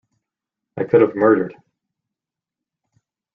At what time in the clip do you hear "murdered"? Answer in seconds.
1.15-1.53